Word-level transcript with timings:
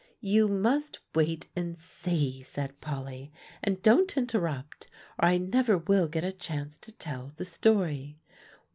"You 0.23 0.47
must 0.47 0.97
wait 1.13 1.47
and 1.55 1.77
see," 1.77 2.41
said 2.41 2.81
Polly; 2.81 3.31
"and 3.63 3.83
don't 3.83 4.17
interrupt, 4.17 4.87
or 5.19 5.25
I 5.27 5.37
never 5.37 5.77
will 5.77 6.07
get 6.07 6.23
a 6.23 6.31
chance 6.31 6.75
to 6.79 6.91
tell 6.97 7.33
the 7.35 7.45
story. 7.45 8.17